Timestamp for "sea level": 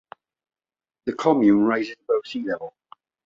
2.25-2.73